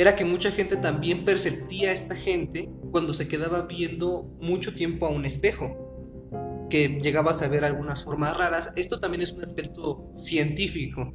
era 0.00 0.16
que 0.16 0.24
mucha 0.24 0.50
gente 0.50 0.76
también 0.76 1.26
perceptía 1.26 1.90
a 1.90 1.92
esta 1.92 2.16
gente 2.16 2.70
cuando 2.90 3.12
se 3.12 3.28
quedaba 3.28 3.62
viendo 3.62 4.22
mucho 4.40 4.74
tiempo 4.74 5.06
a 5.06 5.10
un 5.10 5.26
espejo, 5.26 6.66
que 6.70 7.00
llegabas 7.02 7.42
a 7.42 7.48
ver 7.48 7.66
algunas 7.66 8.02
formas 8.02 8.34
raras. 8.36 8.72
Esto 8.76 8.98
también 8.98 9.20
es 9.20 9.32
un 9.32 9.42
aspecto 9.42 10.10
científico, 10.16 11.12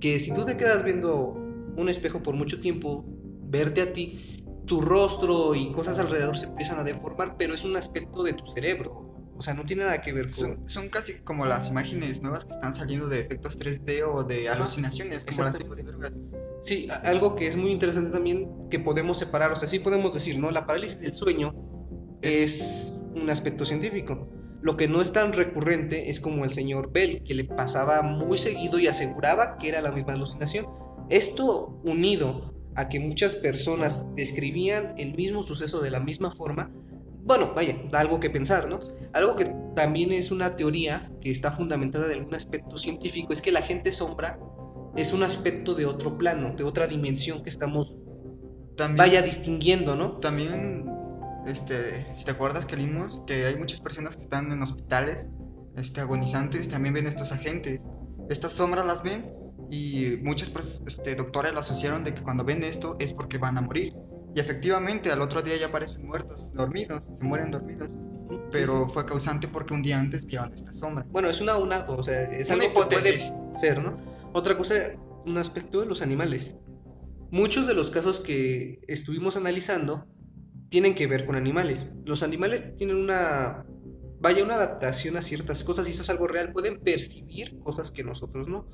que 0.00 0.20
si 0.20 0.32
tú 0.32 0.44
te 0.44 0.56
quedas 0.56 0.84
viendo 0.84 1.30
un 1.76 1.88
espejo 1.88 2.22
por 2.22 2.34
mucho 2.34 2.60
tiempo, 2.60 3.04
verte 3.42 3.80
a 3.80 3.92
ti, 3.92 4.44
tu 4.66 4.82
rostro 4.82 5.56
y 5.56 5.72
cosas 5.72 5.98
alrededor 5.98 6.36
se 6.36 6.46
empiezan 6.46 6.78
a 6.78 6.84
deformar, 6.84 7.36
pero 7.36 7.54
es 7.54 7.64
un 7.64 7.76
aspecto 7.76 8.22
de 8.22 8.34
tu 8.34 8.46
cerebro. 8.46 9.08
O 9.36 9.42
sea, 9.42 9.54
no 9.54 9.64
tiene 9.64 9.84
nada 9.84 10.00
que 10.00 10.12
ver 10.12 10.30
con... 10.30 10.48
Son, 10.48 10.68
son 10.68 10.88
casi 10.90 11.14
como 11.20 11.46
las 11.46 11.68
imágenes 11.68 12.22
nuevas 12.22 12.44
que 12.44 12.52
están 12.52 12.74
saliendo 12.74 13.08
de 13.08 13.20
efectos 13.20 13.58
3D 13.58 14.04
o 14.04 14.24
de 14.24 14.48
alucinaciones, 14.48 15.24
como 15.24 15.44
las 15.44 15.56
tipos 15.56 15.76
de 15.76 15.82
drogas. 15.84 16.12
Sí, 16.60 16.88
algo 17.04 17.36
que 17.36 17.46
es 17.46 17.56
muy 17.56 17.70
interesante 17.70 18.10
también 18.10 18.68
que 18.68 18.80
podemos 18.80 19.18
separar, 19.18 19.52
o 19.52 19.56
sea, 19.56 19.68
sí 19.68 19.78
podemos 19.78 20.12
decir, 20.12 20.38
¿no? 20.38 20.50
La 20.50 20.66
parálisis 20.66 21.00
del 21.00 21.12
sueño 21.12 21.54
es 22.20 22.98
un 23.14 23.30
aspecto 23.30 23.64
científico. 23.64 24.28
Lo 24.60 24.76
que 24.76 24.88
no 24.88 25.00
es 25.00 25.12
tan 25.12 25.32
recurrente 25.32 26.10
es 26.10 26.18
como 26.18 26.44
el 26.44 26.52
señor 26.52 26.90
Bell, 26.90 27.22
que 27.22 27.34
le 27.34 27.44
pasaba 27.44 28.02
muy 28.02 28.38
seguido 28.38 28.78
y 28.80 28.88
aseguraba 28.88 29.56
que 29.56 29.68
era 29.68 29.80
la 29.80 29.92
misma 29.92 30.14
alucinación. 30.14 30.66
Esto 31.08 31.80
unido 31.84 32.54
a 32.74 32.88
que 32.88 32.98
muchas 32.98 33.36
personas 33.36 34.04
describían 34.14 34.94
el 34.98 35.14
mismo 35.14 35.42
suceso 35.42 35.80
de 35.80 35.90
la 35.90 36.00
misma 36.00 36.32
forma, 36.32 36.72
bueno, 37.24 37.52
vaya, 37.54 37.76
da 37.90 38.00
algo 38.00 38.20
que 38.20 38.30
pensar, 38.30 38.68
¿no? 38.68 38.80
Algo 39.12 39.36
que 39.36 39.52
también 39.74 40.12
es 40.12 40.30
una 40.30 40.56
teoría 40.56 41.10
que 41.20 41.30
está 41.30 41.52
fundamentada 41.52 42.06
en 42.06 42.20
algún 42.20 42.34
aspecto 42.34 42.78
científico 42.78 43.32
es 43.32 43.42
que 43.42 43.52
la 43.52 43.62
gente 43.62 43.92
sombra 43.92 44.38
es 45.00 45.12
un 45.12 45.22
aspecto 45.22 45.74
de 45.74 45.86
otro 45.86 46.18
plano, 46.18 46.54
de 46.56 46.64
otra 46.64 46.86
dimensión 46.86 47.42
que 47.42 47.50
estamos, 47.50 47.96
También, 48.76 48.96
vaya, 48.96 49.22
distinguiendo, 49.22 49.94
¿no? 49.94 50.18
también 50.18 50.88
este, 51.46 52.06
si 52.16 52.24
te 52.24 52.30
acuerdas 52.30 52.66
que 52.66 52.76
vimos 52.76 53.22
que 53.26 53.46
hay 53.46 53.56
muchas 53.56 53.80
personas 53.80 54.16
que 54.16 54.22
están 54.22 54.52
en 54.52 54.62
hospitales 54.62 55.30
este, 55.76 56.00
agonizantes, 56.00 56.68
también 56.68 56.94
ven 56.94 57.06
estos 57.06 57.32
agentes. 57.32 57.80
Estas 58.28 58.52
sombras 58.52 58.84
las 58.84 59.02
ven 59.02 59.32
y 59.70 60.16
muchos 60.22 60.50
pues, 60.50 60.80
este, 60.86 61.14
doctores 61.14 61.54
lo 61.54 61.60
asociaron 61.60 62.04
de 62.04 62.14
que 62.14 62.22
cuando 62.22 62.44
ven 62.44 62.62
esto 62.64 62.96
es 62.98 63.12
porque 63.12 63.38
van 63.38 63.56
a 63.56 63.60
morir. 63.62 63.94
Y 64.34 64.40
efectivamente, 64.40 65.10
al 65.10 65.22
otro 65.22 65.40
día 65.40 65.56
ya 65.56 65.66
aparecen 65.66 66.06
muertos, 66.06 66.52
dormidos, 66.52 67.02
se 67.14 67.24
mueren 67.24 67.50
dormidos. 67.50 67.90
Pero 68.50 68.88
fue 68.90 69.06
causante 69.06 69.48
porque 69.48 69.72
un 69.72 69.82
día 69.82 69.98
antes 69.98 70.26
vieron 70.26 70.52
esta 70.52 70.72
sombra. 70.72 71.06
Bueno, 71.08 71.28
es 71.30 71.40
una 71.40 71.56
una, 71.56 71.84
o 71.88 72.02
sea, 72.02 72.24
es 72.24 72.50
Una 72.50 72.64
algo 72.64 72.88
que 72.88 72.96
puede 72.96 73.32
ser, 73.52 73.82
¿no? 73.82 73.96
Otra 74.32 74.56
cosa, 74.56 74.74
un 75.24 75.38
aspecto 75.38 75.80
de 75.80 75.86
los 75.86 76.02
animales. 76.02 76.56
Muchos 77.30 77.66
de 77.66 77.74
los 77.74 77.90
casos 77.90 78.20
que 78.20 78.80
estuvimos 78.88 79.36
analizando 79.36 80.06
tienen 80.68 80.94
que 80.94 81.06
ver 81.06 81.26
con 81.26 81.36
animales. 81.36 81.92
Los 82.04 82.22
animales 82.22 82.76
tienen 82.76 82.96
una, 82.96 83.64
vaya, 84.20 84.44
una 84.44 84.54
adaptación 84.54 85.16
a 85.16 85.22
ciertas 85.22 85.64
cosas 85.64 85.86
y 85.88 85.90
eso 85.92 86.02
es 86.02 86.10
algo 86.10 86.26
real. 86.26 86.52
Pueden 86.52 86.80
percibir 86.80 87.58
cosas 87.60 87.90
que 87.90 88.04
nosotros 88.04 88.48
no. 88.48 88.66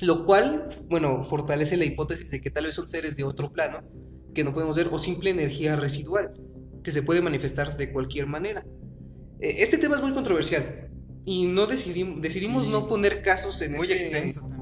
Lo 0.00 0.24
cual, 0.24 0.68
bueno, 0.88 1.24
fortalece 1.24 1.76
la 1.76 1.84
hipótesis 1.84 2.30
de 2.30 2.40
que 2.40 2.50
tal 2.50 2.64
vez 2.64 2.74
son 2.74 2.88
seres 2.88 3.16
de 3.16 3.24
otro 3.24 3.52
plano 3.52 3.80
que 4.34 4.44
no 4.44 4.52
podemos 4.54 4.76
ver 4.76 4.88
o 4.90 4.98
simple 4.98 5.30
energía 5.30 5.76
residual 5.76 6.32
que 6.82 6.90
se 6.90 7.02
puede 7.02 7.20
manifestar 7.20 7.76
de 7.76 7.92
cualquier 7.92 8.26
manera. 8.26 8.64
Eh, 9.40 9.56
Este 9.58 9.78
tema 9.78 9.94
es 9.94 10.02
muy 10.02 10.12
controversial 10.12 10.90
y 11.24 11.46
no 11.46 11.66
decidimos, 11.66 12.20
decidimos 12.20 12.66
no 12.66 12.88
poner 12.88 13.22
casos 13.22 13.60
en 13.62 13.72
Muy 13.72 13.90
este... 13.90 14.04
extenso 14.04 14.40
también. 14.40 14.61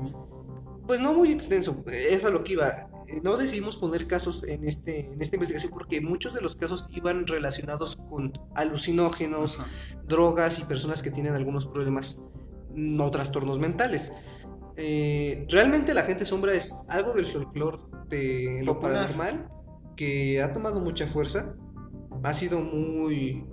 Pues 0.90 0.98
no 0.98 1.14
muy 1.14 1.30
extenso, 1.30 1.84
es 1.86 2.24
a 2.24 2.30
lo 2.30 2.42
que 2.42 2.54
iba. 2.54 2.88
No 3.22 3.36
decidimos 3.36 3.76
poner 3.76 4.08
casos 4.08 4.42
en, 4.42 4.66
este, 4.66 5.06
en 5.06 5.22
esta 5.22 5.36
investigación 5.36 5.70
porque 5.72 6.00
muchos 6.00 6.34
de 6.34 6.40
los 6.40 6.56
casos 6.56 6.88
iban 6.90 7.28
relacionados 7.28 7.94
con 7.94 8.32
alucinógenos, 8.56 9.56
Ajá. 9.56 9.70
drogas 10.08 10.58
y 10.58 10.64
personas 10.64 11.00
que 11.00 11.12
tienen 11.12 11.34
algunos 11.34 11.64
problemas 11.64 12.28
mm, 12.74 13.00
o 13.00 13.08
trastornos 13.12 13.60
mentales. 13.60 14.12
Eh, 14.76 15.46
realmente 15.48 15.94
la 15.94 16.02
gente 16.02 16.24
sombra 16.24 16.54
es 16.54 16.84
algo 16.88 17.12
del 17.12 17.26
folclore 17.26 17.78
de 18.08 18.60
lo 18.64 18.74
Popular. 18.74 18.94
paranormal 18.94 19.48
que 19.96 20.42
ha 20.42 20.52
tomado 20.52 20.80
mucha 20.80 21.06
fuerza. 21.06 21.54
Ha 22.24 22.34
sido 22.34 22.58
muy, 22.58 23.44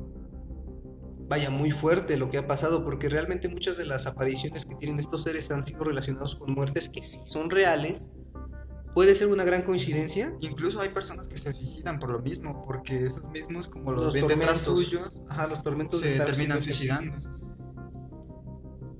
vaya, 1.27 1.49
muy 1.49 1.71
fuerte 1.71 2.17
lo 2.17 2.29
que 2.29 2.37
ha 2.37 2.47
pasado 2.47 2.83
porque 2.83 3.09
realmente 3.09 3.47
muchas 3.47 3.77
de 3.77 3.85
las 3.85 4.05
apariciones 4.05 4.65
que 4.65 4.75
tienen 4.75 4.99
estos 4.99 5.23
seres 5.23 5.51
han 5.51 5.63
sido 5.63 5.83
relacionados 5.83 6.35
con 6.35 6.53
muertes 6.53 6.89
que 6.89 7.01
sí 7.01 7.19
son 7.25 7.49
reales. 7.49 8.09
Puede 8.93 9.13
ser 9.13 9.27
una 9.27 9.43
gran 9.43 9.61
coincidencia. 9.61 10.33
Incluso 10.39 10.79
hay 10.81 10.89
personas 10.89 11.27
que 11.27 11.37
se 11.37 11.53
suicidan 11.53 11.99
por 11.99 12.09
lo 12.09 12.19
mismo, 12.19 12.65
porque 12.65 13.05
esos 13.05 13.23
mismos, 13.25 13.67
como 13.67 13.91
los, 13.91 14.05
Los 14.05 14.13
ven 14.13 14.27
detrás 14.27 14.63
tormentos. 14.63 14.85
suyos, 14.85 15.11
Ajá, 15.29 15.47
los 15.47 15.61
tormentos 15.61 16.01
de 16.01 16.07
se 16.07 16.13
estar 16.13 16.31
terminan 16.31 16.61
suicidando. 16.61 17.15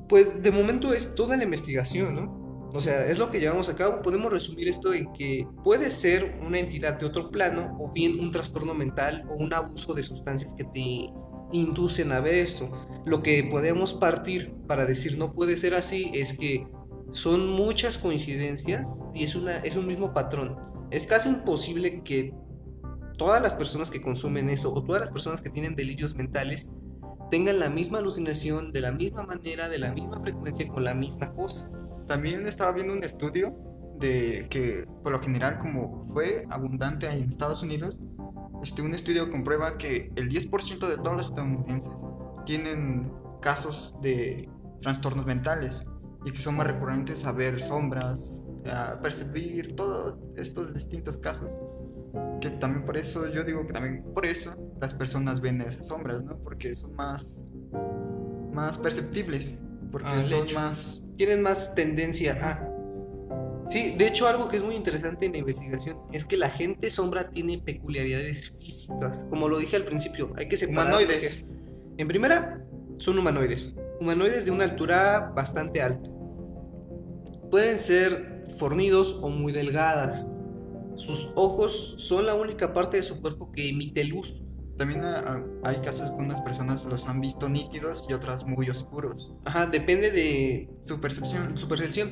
Pues 0.08 0.42
de 0.44 0.52
momento 0.52 0.94
es 0.94 1.16
toda 1.16 1.36
la 1.36 1.44
investigación, 1.44 2.16
¿no? 2.16 2.48
O 2.74 2.82
sea, 2.82 3.08
es 3.08 3.18
lo 3.18 3.32
que 3.32 3.40
llevamos 3.40 3.70
a 3.70 3.76
cabo. 3.76 4.02
Podemos 4.02 4.32
resumir 4.32 4.68
esto 4.68 4.94
en 4.94 5.12
que 5.14 5.48
puede 5.64 5.90
ser 5.90 6.40
una 6.46 6.60
entidad 6.60 7.00
de 7.00 7.06
otro 7.06 7.32
plano 7.32 7.76
o 7.80 7.92
bien 7.92 8.20
un 8.20 8.32
trastorno 8.32 8.74
mental 8.74 9.26
o 9.30 9.34
un 9.34 9.54
abuso 9.54 9.94
de 9.94 10.04
sustancias 10.04 10.54
que 10.54 10.66
te 10.66 11.10
inducen 11.52 12.12
a 12.12 12.20
ver 12.20 12.36
eso. 12.36 12.70
Lo 13.06 13.22
que 13.22 13.44
podemos 13.44 13.94
partir 13.94 14.54
para 14.68 14.86
decir 14.86 15.18
no 15.18 15.34
puede 15.34 15.58
ser 15.58 15.74
así 15.74 16.12
es 16.14 16.38
que 16.38 16.68
son 17.12 17.50
muchas 17.50 17.98
coincidencias 17.98 19.00
y 19.14 19.24
es, 19.24 19.36
una, 19.36 19.58
es 19.58 19.76
un 19.76 19.88
mismo 19.88 20.14
patrón. 20.14 20.58
Es 20.92 21.06
casi 21.06 21.30
imposible 21.30 22.04
que 22.04 22.34
todas 23.18 23.42
las 23.42 23.54
personas 23.54 23.90
que 23.90 24.02
consumen 24.02 24.50
eso 24.50 24.74
o 24.74 24.84
todas 24.84 25.02
las 25.02 25.12
personas 25.12 25.42
que 25.42 25.50
tienen 25.50 25.76
delirios 25.76 26.16
mentales 26.16 26.70
tengan 27.30 27.60
la 27.60 27.70
misma 27.70 28.00
alucinación 28.00 28.72
de 28.72 28.82
la 28.82 28.92
misma 28.92 29.24
manera, 29.24 29.68
de 29.70 29.80
la 29.80 29.92
misma 29.92 30.20
frecuencia, 30.22 30.68
con 30.68 30.84
la 30.84 30.94
misma 30.94 31.34
cosa. 31.34 31.70
También 32.08 32.48
estaba 32.48 32.72
viendo 32.72 32.94
un 32.94 33.04
estudio 33.04 33.54
de 34.00 34.48
que 34.50 34.86
por 35.04 35.12
lo 35.12 35.20
general 35.20 35.58
como 35.60 36.08
fue 36.14 36.46
abundante 36.50 37.08
en 37.08 37.30
Estados 37.30 37.64
Unidos, 37.64 37.98
este, 38.68 38.82
un 38.82 38.94
estudio 38.94 39.32
comprueba 39.32 39.78
que 39.78 40.12
el 40.16 40.30
10% 40.30 40.88
de 40.88 40.98
todos 40.98 41.16
los 41.18 41.28
estadounidenses 41.30 41.92
tienen 42.46 43.12
casos 43.42 43.96
de 44.02 44.50
trastornos 44.82 45.26
mentales 45.26 45.84
y 46.26 46.32
que 46.32 46.42
son 46.42 46.58
más 46.58 46.68
recurrentes 46.68 47.24
a 47.26 47.32
ver 47.32 47.62
sombras, 47.62 48.44
a 48.70 49.00
percibir 49.02 49.76
todos 49.76 50.20
estos 50.36 50.74
distintos 50.74 51.18
casos. 51.18 51.50
Que 52.42 52.50
también 52.52 52.86
por 52.86 52.98
eso, 52.98 53.28
yo 53.28 53.44
digo 53.44 53.66
que 53.66 53.74
también 53.74 54.04
por 54.14 54.26
eso 54.26 54.54
las 54.82 54.94
personas 54.94 55.40
ven 55.40 55.62
esas 55.62 55.88
sombras, 55.88 56.24
¿no? 56.24 56.38
Porque 56.40 56.76
son 56.76 56.94
más, 56.96 57.42
más 58.52 58.78
perceptibles, 58.78 59.58
porque 59.92 60.10
Ah, 60.10 60.22
son 60.24 60.44
hecho. 60.44 60.56
más 60.60 61.08
Tienen 61.16 61.42
más 61.42 61.74
tendencia 61.74 62.34
a... 62.34 62.67
Sí, 63.68 63.96
de 63.98 64.08
hecho 64.08 64.28
algo 64.28 64.48
que 64.48 64.56
es 64.56 64.64
muy 64.64 64.76
interesante 64.76 65.26
en 65.26 65.34
la 65.34 65.40
investigación 65.40 65.98
es 66.14 66.24
que 66.24 66.38
la 66.38 66.50
gente 66.50 66.90
sombra 66.90 67.30
tiene 67.30 67.60
peculiaridades 67.60 68.54
físicas. 68.60 69.26
Como 69.30 69.50
lo 69.50 69.60
dije 69.60 69.76
al 69.76 69.84
principio, 69.84 70.32
hay 70.38 70.48
que 70.48 70.56
separar... 70.56 70.88
Humanoides. 70.88 71.44
En 71.98 72.08
primera, 72.08 72.66
son 72.98 73.20
humanoides. 73.20 73.74
Humanoides 74.00 74.46
de 74.46 74.52
una 74.52 74.64
altura 74.64 75.34
bastante 75.36 75.82
alta. 75.82 76.10
Pueden 77.52 77.78
ser 77.78 78.46
fornidos 78.58 79.20
o 79.22 79.30
muy 79.30 79.52
delgadas. 79.52 80.30
Sus 80.96 81.30
ojos 81.36 81.96
son 81.98 82.26
la 82.26 82.36
única 82.36 82.74
parte 82.74 82.98
de 82.98 83.04
su 83.04 83.22
cuerpo 83.22 83.52
que 83.52 83.70
emite 83.70 84.04
luz. 84.06 84.42
También 84.78 85.04
ah, 85.04 85.44
hay 85.64 85.82
casos 85.82 86.10
que 86.12 86.18
unas 86.18 86.40
personas 86.42 86.86
los 86.86 87.06
han 87.06 87.20
visto 87.20 87.50
nítidos 87.50 88.06
y 88.08 88.14
otras 88.14 88.46
muy 88.46 88.70
oscuros. 88.70 89.34
Ajá, 89.46 89.66
depende 89.66 90.12
de 90.12 90.70
Su 90.84 91.02
percepción. 91.02 91.58
su 91.58 91.68
percepción. 91.68 92.12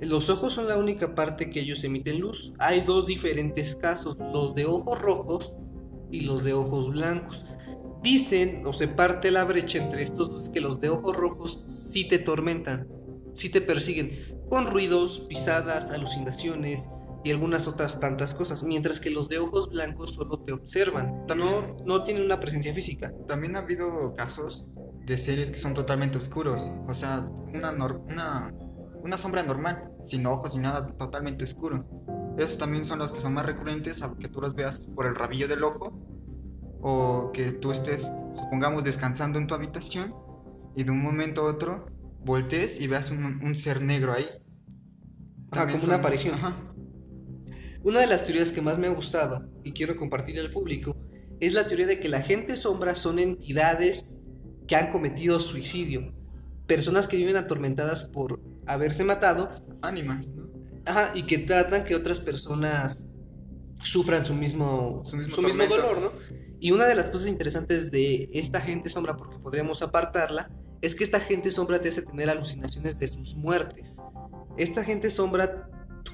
Los 0.00 0.28
ojos 0.28 0.52
son 0.52 0.68
la 0.68 0.76
única 0.76 1.14
parte 1.14 1.50
que 1.50 1.60
ellos 1.60 1.82
emiten 1.84 2.20
luz. 2.20 2.52
Hay 2.58 2.82
dos 2.82 3.06
diferentes 3.06 3.74
casos, 3.74 4.16
los 4.32 4.54
de 4.54 4.66
ojos 4.66 5.00
rojos 5.00 5.56
y 6.10 6.20
los 6.20 6.44
de 6.44 6.52
ojos 6.52 6.90
blancos. 6.90 7.44
Dicen 8.02 8.64
o 8.66 8.72
se 8.72 8.88
parte 8.88 9.30
la 9.30 9.44
brecha 9.44 9.78
entre 9.78 10.02
estos 10.02 10.30
dos 10.30 10.48
que 10.48 10.60
los 10.60 10.80
de 10.80 10.90
ojos 10.90 11.16
rojos 11.16 11.66
sí 11.68 12.06
te 12.06 12.18
tormentan, 12.18 12.86
sí 13.34 13.48
te 13.48 13.60
persiguen 13.60 14.36
con 14.48 14.66
ruidos, 14.66 15.24
pisadas, 15.28 15.90
alucinaciones 15.90 16.90
y 17.24 17.32
algunas 17.32 17.66
otras 17.66 17.98
tantas 17.98 18.34
cosas, 18.34 18.62
mientras 18.62 19.00
que 19.00 19.10
los 19.10 19.28
de 19.28 19.38
ojos 19.38 19.68
blancos 19.70 20.14
solo 20.14 20.38
te 20.38 20.52
observan, 20.52 21.26
no, 21.26 21.76
no 21.84 22.04
tienen 22.04 22.24
una 22.24 22.38
presencia 22.38 22.72
física. 22.72 23.12
También 23.26 23.56
ha 23.56 23.60
habido 23.60 24.14
casos 24.14 24.64
de 25.06 25.18
seres 25.18 25.50
que 25.50 25.58
son 25.58 25.74
totalmente 25.74 26.18
oscuros. 26.18 26.62
O 26.86 26.94
sea, 26.94 27.28
una, 27.52 27.72
una, 27.72 28.54
una 29.06 29.18
sombra 29.18 29.42
normal, 29.42 29.90
sin 30.04 30.26
ojos 30.26 30.54
y 30.54 30.58
nada, 30.58 30.86
totalmente 30.98 31.44
oscuro. 31.44 31.86
Esos 32.36 32.58
también 32.58 32.84
son 32.84 32.98
los 32.98 33.12
que 33.12 33.20
son 33.20 33.32
más 33.34 33.46
recurrentes 33.46 34.02
a 34.02 34.12
que 34.18 34.28
tú 34.28 34.40
los 34.40 34.54
veas 34.54 34.86
por 34.94 35.06
el 35.06 35.14
rabillo 35.14 35.48
del 35.48 35.64
ojo 35.64 35.98
o 36.82 37.30
que 37.32 37.52
tú 37.52 37.70
estés, 37.70 38.02
supongamos, 38.34 38.84
descansando 38.84 39.38
en 39.38 39.46
tu 39.46 39.54
habitación 39.54 40.14
y 40.74 40.84
de 40.84 40.90
un 40.90 41.02
momento 41.02 41.42
a 41.42 41.50
otro 41.52 41.86
voltees 42.24 42.80
y 42.80 42.88
veas 42.88 43.10
un, 43.10 43.24
un 43.24 43.54
ser 43.54 43.80
negro 43.80 44.12
ahí. 44.12 44.26
Ah, 45.50 45.58
También 45.58 45.78
como 45.78 45.92
una 45.92 46.00
aparición. 46.00 46.34
Ajá. 46.34 46.56
Una 47.82 48.00
de 48.00 48.08
las 48.08 48.24
teorías 48.24 48.50
que 48.50 48.60
más 48.60 48.78
me 48.78 48.88
ha 48.88 48.90
gustado 48.90 49.48
y 49.62 49.72
quiero 49.72 49.96
compartir 49.96 50.40
al 50.40 50.50
público 50.50 50.96
es 51.38 51.54
la 51.54 51.68
teoría 51.68 51.86
de 51.86 52.00
que 52.00 52.08
la 52.08 52.20
gente 52.20 52.56
sombra 52.56 52.96
son 52.96 53.20
entidades 53.20 54.24
que 54.66 54.74
han 54.74 54.90
cometido 54.90 55.38
suicidio, 55.38 56.12
personas 56.66 57.06
que 57.06 57.16
viven 57.16 57.36
atormentadas 57.36 58.02
por 58.02 58.40
haberse 58.66 59.04
matado, 59.04 59.50
Ánimas, 59.82 60.34
¿no? 60.34 60.46
ajá, 60.84 61.12
y 61.14 61.24
que 61.26 61.38
tratan 61.38 61.84
que 61.84 61.94
otras 61.94 62.20
personas 62.20 63.08
sufran 63.82 64.24
su 64.24 64.34
mismo, 64.34 65.02
Su 65.06 65.16
mismo 65.16 65.34
su 65.34 65.42
mismo 65.42 65.66
dolor, 65.66 66.00
¿no? 66.00 66.12
Y 66.58 66.70
una 66.70 66.86
de 66.86 66.94
las 66.94 67.10
cosas 67.10 67.28
interesantes 67.28 67.90
de 67.90 68.30
esta 68.32 68.60
gente 68.60 68.88
sombra, 68.88 69.16
porque 69.16 69.38
podríamos 69.38 69.82
apartarla, 69.82 70.50
es 70.80 70.94
que 70.94 71.04
esta 71.04 71.20
gente 71.20 71.50
sombra 71.50 71.80
te 71.80 71.88
hace 71.88 72.02
tener 72.02 72.30
alucinaciones 72.30 72.98
de 72.98 73.06
sus 73.06 73.36
muertes. 73.36 74.02
Esta 74.56 74.82
gente 74.82 75.10
sombra 75.10 75.68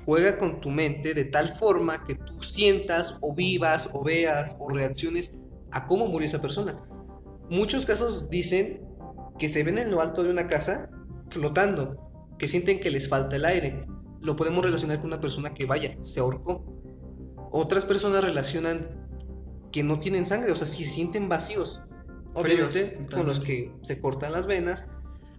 juega 0.04 0.38
con 0.38 0.60
tu 0.60 0.70
mente 0.70 1.14
de 1.14 1.24
tal 1.24 1.54
forma 1.54 2.04
que 2.04 2.14
tú 2.16 2.42
sientas 2.42 3.16
o 3.20 3.34
vivas 3.34 3.88
o 3.92 4.02
veas 4.02 4.56
o 4.58 4.68
reacciones 4.68 5.38
a 5.70 5.86
cómo 5.86 6.06
murió 6.06 6.26
esa 6.26 6.40
persona. 6.40 6.78
Muchos 7.48 7.86
casos 7.86 8.28
dicen 8.30 8.82
que 9.38 9.48
se 9.48 9.62
ven 9.62 9.78
en 9.78 9.90
lo 9.90 10.00
alto 10.00 10.22
de 10.22 10.30
una 10.30 10.46
casa 10.46 10.90
flotando, 11.28 12.11
que 12.42 12.48
sienten 12.48 12.80
que 12.80 12.90
les 12.90 13.08
falta 13.08 13.36
el 13.36 13.44
aire. 13.44 13.86
Lo 14.20 14.34
podemos 14.34 14.64
relacionar 14.64 14.98
con 14.98 15.06
una 15.06 15.20
persona 15.20 15.54
que 15.54 15.64
vaya, 15.64 15.96
se 16.02 16.18
ahorcó. 16.18 16.64
Otras 17.52 17.84
personas 17.84 18.24
relacionan 18.24 18.88
que 19.70 19.84
no 19.84 20.00
tienen 20.00 20.26
sangre, 20.26 20.50
o 20.50 20.56
sea, 20.56 20.66
si 20.66 20.84
se 20.84 20.90
sienten 20.90 21.28
vacíos. 21.28 21.80
Obviamente, 22.34 22.96
Fríos, 22.96 23.14
con 23.14 23.26
los 23.28 23.38
que 23.38 23.72
se 23.82 24.00
cortan 24.00 24.32
las 24.32 24.48
venas. 24.48 24.88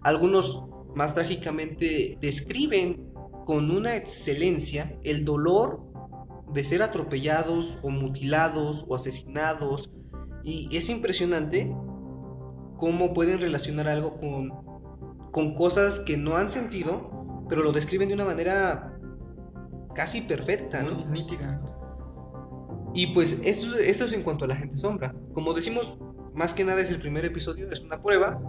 Algunos, 0.00 0.64
más 0.94 1.14
trágicamente, 1.14 2.16
describen 2.22 3.12
con 3.44 3.70
una 3.70 3.96
excelencia 3.96 4.98
el 5.02 5.26
dolor 5.26 5.82
de 6.54 6.64
ser 6.64 6.82
atropellados 6.82 7.76
o 7.82 7.90
mutilados 7.90 8.86
o 8.88 8.94
asesinados. 8.94 9.92
Y 10.42 10.74
es 10.74 10.88
impresionante 10.88 11.70
cómo 12.78 13.12
pueden 13.12 13.40
relacionar 13.40 13.88
algo 13.88 14.16
con, 14.16 14.73
con 15.34 15.52
cosas 15.56 15.98
que 15.98 16.16
no 16.16 16.36
han 16.36 16.48
sentido, 16.48 17.44
pero 17.48 17.64
lo 17.64 17.72
describen 17.72 18.06
de 18.06 18.14
una 18.14 18.24
manera 18.24 18.96
casi 19.92 20.20
perfecta, 20.20 20.80
¿no? 20.84 21.04
Nítida. 21.10 21.60
Y 22.94 23.08
pues 23.08 23.36
esto, 23.42 23.74
esto 23.74 24.04
es 24.04 24.12
en 24.12 24.22
cuanto 24.22 24.44
a 24.44 24.48
la 24.48 24.54
gente 24.54 24.78
sombra. 24.78 25.12
Como 25.32 25.52
decimos, 25.52 25.98
más 26.34 26.54
que 26.54 26.64
nada 26.64 26.80
es 26.80 26.88
el 26.88 27.00
primer 27.00 27.24
episodio, 27.24 27.68
es 27.68 27.82
una 27.82 28.00
prueba. 28.00 28.40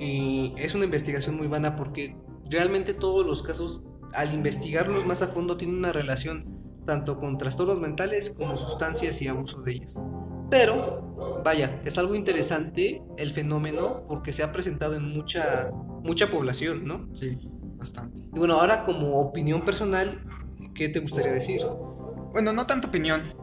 Y 0.00 0.54
es 0.56 0.74
una 0.74 0.86
investigación 0.86 1.36
muy 1.36 1.46
vana 1.46 1.76
porque 1.76 2.16
realmente 2.50 2.92
todos 2.92 3.24
los 3.24 3.44
casos, 3.44 3.84
al 4.12 4.34
investigarlos 4.34 5.06
más 5.06 5.22
a 5.22 5.28
fondo, 5.28 5.56
tienen 5.56 5.76
una 5.76 5.92
relación 5.92 6.82
tanto 6.84 7.16
con 7.16 7.38
trastornos 7.38 7.78
mentales 7.78 8.30
como 8.30 8.56
sustancias 8.56 9.22
y 9.22 9.28
abuso 9.28 9.62
de 9.62 9.74
ellas. 9.74 10.02
Pero, 10.50 11.42
vaya, 11.44 11.80
es 11.84 11.98
algo 11.98 12.14
interesante 12.14 13.02
el 13.16 13.30
fenómeno 13.32 14.04
porque 14.08 14.32
se 14.32 14.42
ha 14.42 14.52
presentado 14.52 14.94
en 14.94 15.08
mucha, 15.12 15.70
mucha 16.02 16.30
población, 16.30 16.86
¿no? 16.86 17.08
Sí, 17.14 17.36
bastante. 17.76 18.18
Y 18.18 18.38
bueno, 18.38 18.54
ahora 18.54 18.84
como 18.84 19.20
opinión 19.20 19.64
personal, 19.64 20.20
¿qué 20.74 20.88
te 20.88 21.00
gustaría 21.00 21.32
decir? 21.32 21.62
Bueno, 22.32 22.52
no 22.52 22.66
tanta 22.66 22.88
opinión. 22.88 23.34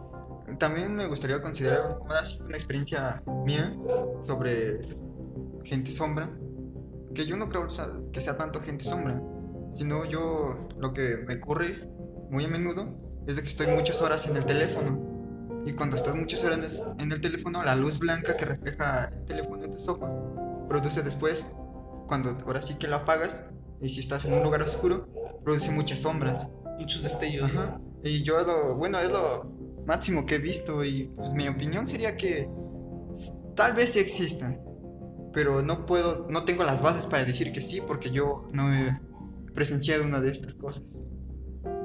También 0.60 0.96
me 0.96 1.08
gustaría 1.08 1.42
considerar 1.42 1.98
más 2.08 2.40
una 2.40 2.56
experiencia 2.56 3.22
mía 3.44 3.76
sobre 4.22 4.80
gente 5.64 5.92
sombra. 5.92 6.30
Que 7.14 7.26
yo 7.26 7.38
no 7.38 7.50
creo 7.50 7.68
que 8.12 8.22
sea 8.22 8.38
tanto 8.38 8.62
gente 8.62 8.86
sombra, 8.86 9.22
sino 9.76 10.06
yo 10.06 10.68
lo 10.78 10.94
que 10.94 11.18
me 11.28 11.36
ocurre 11.36 11.88
muy 12.30 12.46
a 12.46 12.48
menudo 12.48 12.88
es 13.28 13.36
de 13.36 13.44
que 13.44 13.50
estoy 13.50 13.68
muchas 13.68 14.02
horas 14.02 14.26
en 14.28 14.38
el 14.38 14.46
teléfono. 14.46 15.13
Y 15.66 15.74
cuando 15.74 15.96
estás 15.96 16.16
muchas 16.16 16.44
horas 16.44 16.82
en 17.00 17.12
el 17.12 17.22
teléfono, 17.22 17.64
la 17.64 17.76
luz 17.76 18.00
blanca 18.00 18.36
que 18.36 18.46
refleja 18.46 19.06
el 19.06 19.26
teléfono 19.26 19.64
en 19.64 19.72
tus 19.72 19.88
ojos 19.88 20.10
produce 20.68 21.02
después, 21.02 21.46
cuando 22.08 22.38
ahora 22.46 22.62
sí 22.62 22.76
que 22.76 22.88
lo 22.88 22.98
apagas, 22.98 23.44
y 23.82 23.90
si 23.90 24.00
estás 24.00 24.26
en 24.26 24.34
un 24.34 24.44
lugar 24.44 24.62
oscuro, 24.64 25.08
produce 25.44 25.70
muchas 25.72 26.00
sombras. 26.00 26.48
Muchos 26.80 27.04
destellos. 27.04 27.52
Ajá. 27.52 27.80
Y 28.04 28.24
yo, 28.24 28.42
lo, 28.42 28.76
bueno, 28.76 29.00
es 29.00 29.12
lo 29.12 29.46
máximo 29.86 30.26
que 30.26 30.36
he 30.36 30.40
visto. 30.40 30.84
Y 30.84 31.12
pues 31.16 31.34
mi 31.34 31.48
opinión 31.48 31.88
sería 31.88 32.16
que 32.16 32.50
tal 33.56 33.74
vez 33.74 33.92
sí 33.92 34.00
existan. 34.00 34.60
Pero 35.34 35.62
no 35.62 35.86
puedo, 35.86 36.28
no 36.30 36.46
tengo 36.46 36.64
las 36.64 36.82
bases 36.82 37.06
para 37.06 37.26
decir 37.26 37.52
que 37.52 37.62
sí, 37.62 37.82
porque 37.86 38.12
yo 38.12 38.48
no 38.54 38.74
he 38.74 39.00
presenciado 39.54 40.04
una 40.04 40.22
de 40.22 40.32
estas 40.32 40.56
cosas. 40.56 40.84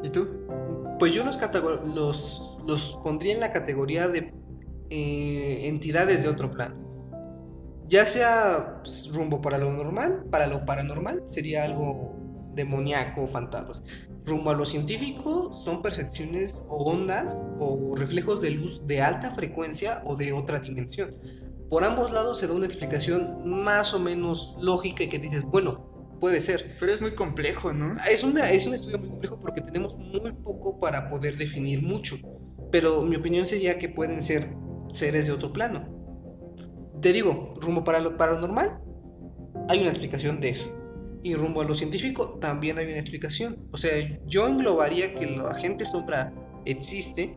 ¿Y 0.03 0.11
tú? 0.11 0.29
Pues 0.99 1.15
yo 1.15 1.25
los, 1.25 2.99
pondría 3.03 3.35
en 3.35 3.41
la 3.41 3.53
categoría 3.53 4.09
de 4.09 4.33
eh, 4.91 5.69
entidades 5.69 6.23
de 6.23 6.29
otro 6.29 6.51
plano. 6.51 6.77
Ya 7.87 8.05
sea 8.05 8.81
pues, 8.83 9.11
rumbo 9.13 9.41
para 9.41 9.59
lo 9.59 9.73
normal, 9.73 10.25
para 10.31 10.47
lo 10.47 10.65
paranormal, 10.65 11.23
sería 11.27 11.65
algo 11.65 12.17
demoníaco, 12.55 13.29
fantasmas. 13.29 13.83
Rumbo 14.25 14.51
a 14.51 14.55
lo 14.55 14.67
científico, 14.67 15.53
son 15.53 15.81
percepciones 15.81 16.67
o 16.69 16.85
ondas 16.85 17.41
o 17.59 17.95
reflejos 17.97 18.41
de 18.41 18.51
luz 18.51 18.87
de 18.87 19.01
alta 19.01 19.31
frecuencia 19.31 20.03
o 20.05 20.17
de 20.17 20.33
otra 20.33 20.59
dimensión. 20.59 21.15
Por 21.71 21.85
ambos 21.85 22.11
lados 22.11 22.39
se 22.39 22.47
da 22.47 22.55
una 22.55 22.67
explicación 22.67 23.49
más 23.49 23.95
o 23.95 24.01
menos 24.01 24.57
lógica 24.61 25.05
y 25.05 25.09
que 25.09 25.19
dices, 25.19 25.45
bueno, 25.45 25.98
Puede 26.21 26.41
ser. 26.41 26.77
Pero 26.81 26.93
es 26.93 27.01
muy 27.01 27.13
complejo, 27.13 27.73
¿no? 27.73 27.97
Es, 28.09 28.25
una, 28.25 28.51
es 28.51 28.67
un 28.67 28.75
estudio 28.75 28.99
muy 28.99 29.09
complejo 29.09 29.39
porque 29.39 29.61
tenemos 29.61 29.97
muy 29.97 30.33
poco 30.33 30.81
para 30.81 31.09
poder 31.09 31.37
definir 31.37 31.83
mucho. 31.83 32.17
Pero 32.71 33.03
mi 33.03 33.17
opinión 33.17 33.47
sería 33.47 33.79
que 33.79 33.89
pueden 33.89 34.23
ser 34.23 34.51
seres 34.91 35.27
de 35.27 35.33
otro 35.33 35.53
plano. 35.53 35.95
Te 37.01 37.13
digo, 37.13 37.55
rumbo 37.61 37.85
para 37.85 38.01
lo 38.01 38.17
paranormal, 38.17 38.81
hay 39.69 39.81
una 39.81 39.91
explicación 39.91 40.41
de 40.41 40.51
eso. 40.51 40.75
Y 41.23 41.35
rumbo 41.35 41.61
a 41.61 41.65
lo 41.65 41.75
científico, 41.75 42.39
también 42.41 42.79
hay 42.79 42.87
una 42.87 42.99
explicación. 42.99 43.69
O 43.73 43.77
sea, 43.77 43.93
yo 44.27 44.49
englobaría 44.49 45.15
que 45.15 45.27
la 45.27 45.55
gente 45.55 45.85
sombra 45.85 46.33
existe 46.65 47.37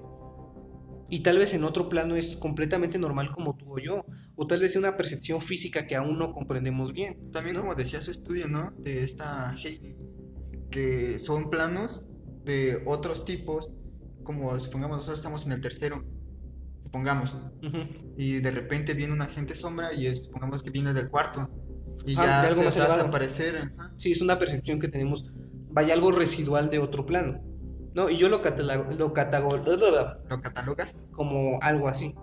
y 1.12 1.24
tal 1.24 1.38
vez 1.38 1.54
en 1.54 1.66
otro 1.66 1.90
plano 1.90 2.16
es 2.16 2.38
completamente 2.38 2.98
normal 2.98 3.32
como 3.34 3.58
tú 3.58 3.74
o 3.74 3.80
yo, 3.80 4.06
o 4.38 4.48
tal 4.48 4.62
vez 4.62 4.72
es 4.72 4.78
una 4.78 4.96
percepción 4.96 5.42
física 5.42 5.86
que 5.86 5.98
aún 5.98 6.18
no 6.18 6.32
comprendemos 6.32 6.94
bien. 6.94 7.30
También 7.34 7.58
como 7.58 7.76
decía 7.76 8.00
su 8.00 8.12
estudio, 8.12 8.48
¿no? 8.48 8.72
De 8.78 9.04
esta 9.04 9.54
Heidi, 9.62 9.98
que 10.72 11.20
son 11.20 11.50
planos 11.50 12.02
de 12.46 12.82
otros 12.86 13.26
tipos, 13.26 13.70
como 14.24 14.58
supongamos 14.62 15.00
nosotros 15.00 15.20
estamos 15.20 15.46
en 15.46 15.52
el 15.52 15.60
tercero, 15.60 16.02
supongamos, 16.84 17.36
y 18.18 18.40
de 18.40 18.52
repente 18.52 18.94
viene 18.94 19.12
una 19.12 19.26
agente 19.26 19.54
sombra 19.54 19.94
y 19.94 20.08
es, 20.08 20.24
supongamos 20.24 20.64
que 20.64 20.70
viene 20.70 20.94
del 20.94 21.10
cuarto, 21.10 21.50
y 22.06 22.14
ah, 22.14 22.26
ya 22.26 22.42
de 22.42 22.48
algo 22.48 22.72
se 22.72 22.80
más 22.80 22.90
a 22.90 23.02
aparecer. 23.02 23.74
Sí, 23.98 24.12
es 24.12 24.22
una 24.22 24.40
percepción 24.40 24.80
que 24.80 24.88
tenemos, 24.88 25.30
vaya 25.72 25.94
algo 25.94 26.14
residual 26.14 26.70
de 26.70 26.80
otro 26.80 27.06
plano. 27.06 27.51
No, 27.94 28.10
y 28.10 28.18
yo 28.18 28.30
lo, 28.30 28.42
catalogo, 28.42 28.92
lo, 28.92 29.14
¿Lo 30.30 30.42
catalogas 30.42 31.08
como 31.12 31.60
algo 31.62 31.88
así. 31.88 32.16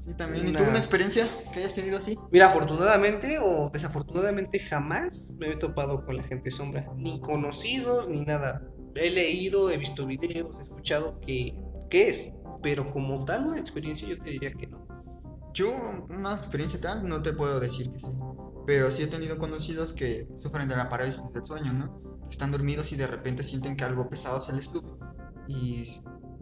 Sí, 0.00 0.14
también. 0.14 0.48
¿Y 0.48 0.52
tú 0.52 0.62
una 0.62 0.78
experiencia 0.78 1.28
que 1.52 1.60
hayas 1.60 1.74
tenido 1.74 1.98
así? 1.98 2.18
Mira, 2.30 2.46
afortunadamente 2.46 3.38
o 3.38 3.70
desafortunadamente 3.72 4.58
jamás 4.58 5.32
me 5.38 5.52
he 5.52 5.56
topado 5.56 6.04
con 6.04 6.16
la 6.16 6.22
gente 6.22 6.50
sombra. 6.50 6.86
Ni 6.96 7.20
conocidos, 7.20 8.08
ni 8.08 8.24
nada. 8.24 8.62
He 8.94 9.10
leído, 9.10 9.70
he 9.70 9.76
visto 9.76 10.06
videos, 10.06 10.58
he 10.58 10.62
escuchado 10.62 11.20
que, 11.20 11.54
qué 11.90 12.08
es. 12.08 12.32
Pero 12.62 12.90
como 12.90 13.24
tal 13.24 13.46
una 13.46 13.58
experiencia 13.58 14.08
yo 14.08 14.18
te 14.18 14.30
diría 14.30 14.52
que 14.52 14.66
no. 14.66 14.86
Yo 15.54 15.72
una 16.08 16.34
experiencia 16.34 16.80
tal 16.80 17.06
no 17.06 17.22
te 17.22 17.32
puedo 17.32 17.60
decir 17.60 17.92
que 17.92 18.00
sí. 18.00 18.10
Pero 18.66 18.90
sí 18.90 19.02
he 19.02 19.08
tenido 19.08 19.38
conocidos 19.38 19.92
que 19.92 20.26
sufren 20.38 20.68
de 20.68 20.76
la 20.76 20.88
parálisis 20.88 21.22
del 21.32 21.44
sueño, 21.44 21.72
¿no? 21.72 22.12
están 22.32 22.50
dormidos 22.50 22.90
y 22.92 22.96
de 22.96 23.06
repente 23.06 23.44
sienten 23.44 23.76
que 23.76 23.84
algo 23.84 24.08
pesado 24.08 24.40
se 24.40 24.52
les 24.52 24.68
sube. 24.68 24.88
Y 25.48 26.00